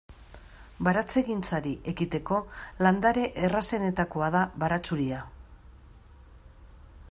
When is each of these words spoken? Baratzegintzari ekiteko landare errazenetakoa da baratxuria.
Baratzegintzari 0.85 1.73
ekiteko 1.91 2.39
landare 2.87 3.27
errazenetakoa 3.49 4.33
da 4.39 4.43
baratxuria. 4.65 5.23